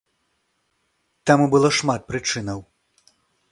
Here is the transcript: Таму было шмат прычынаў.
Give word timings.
Таму 1.31 1.45
было 1.53 1.71
шмат 1.81 2.01
прычынаў. 2.11 2.59